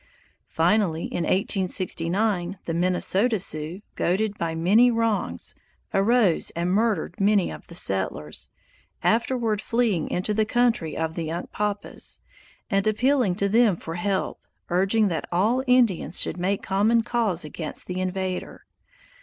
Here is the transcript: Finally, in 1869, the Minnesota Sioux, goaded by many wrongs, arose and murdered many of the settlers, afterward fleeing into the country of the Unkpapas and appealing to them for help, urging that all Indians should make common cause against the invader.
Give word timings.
Finally, 0.47 1.03
in 1.05 1.25
1869, 1.25 2.57
the 2.65 2.73
Minnesota 2.73 3.37
Sioux, 3.37 3.81
goaded 3.93 4.35
by 4.35 4.55
many 4.55 4.89
wrongs, 4.89 5.53
arose 5.93 6.49
and 6.55 6.71
murdered 6.73 7.19
many 7.21 7.51
of 7.51 7.67
the 7.67 7.75
settlers, 7.75 8.49
afterward 9.03 9.61
fleeing 9.61 10.09
into 10.09 10.33
the 10.33 10.43
country 10.43 10.97
of 10.97 11.13
the 11.13 11.29
Unkpapas 11.29 12.19
and 12.67 12.87
appealing 12.87 13.35
to 13.35 13.47
them 13.47 13.75
for 13.75 13.93
help, 13.93 14.39
urging 14.69 15.07
that 15.09 15.29
all 15.31 15.63
Indians 15.67 16.19
should 16.19 16.37
make 16.39 16.63
common 16.63 17.03
cause 17.03 17.45
against 17.45 17.85
the 17.85 18.01
invader. 18.01 18.65